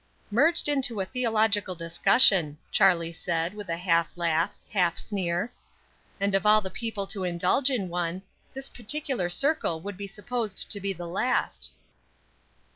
"Merged 0.31 0.67
into 0.67 0.99
a 0.99 1.05
theological 1.05 1.75
discussion," 1.75 2.57
Charlie 2.71 3.11
said, 3.13 3.53
with 3.53 3.69
a 3.69 3.77
half 3.77 4.17
laugh, 4.17 4.49
half 4.71 4.97
sneer; 4.97 5.51
"and 6.19 6.33
of 6.33 6.43
all 6.43 6.59
the 6.59 6.71
people 6.71 7.05
to 7.05 7.23
indulge 7.23 7.69
in 7.69 7.87
one, 7.87 8.23
this 8.51 8.67
particular 8.67 9.29
circle 9.29 9.79
would 9.81 9.97
be 9.97 10.07
supposed 10.07 10.71
to 10.71 10.79
be 10.79 10.91
the 10.91 11.05
last." 11.07 11.71